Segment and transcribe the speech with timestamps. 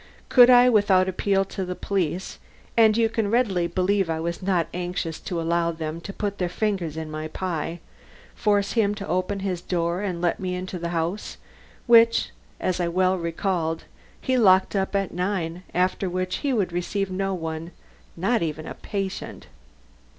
[0.29, 2.39] Could I, without appeal to the police
[2.75, 6.49] and you can readily believe I was not anxious to allow them to put their
[6.49, 7.79] fingers in my pie
[8.33, 11.37] force him to open his door and let me into his house,
[11.85, 13.83] which, as I well recalled,
[14.19, 17.69] he locked up at nine after which he would receive no one,
[18.17, 19.45] not even a patient?